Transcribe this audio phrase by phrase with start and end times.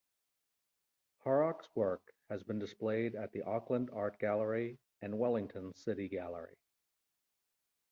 [1.19, 2.01] Horrocks' work
[2.31, 6.57] has been displayed at the Auckland Art Gallery and Wellington's City Gallery.